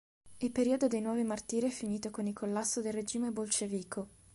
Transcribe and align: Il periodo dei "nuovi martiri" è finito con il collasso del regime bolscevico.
Il 0.39 0.51
periodo 0.51 0.87
dei 0.87 0.99
"nuovi 0.99 1.21
martiri" 1.21 1.67
è 1.67 1.69
finito 1.69 2.09
con 2.09 2.25
il 2.25 2.33
collasso 2.33 2.81
del 2.81 2.91
regime 2.93 3.29
bolscevico. 3.29 4.07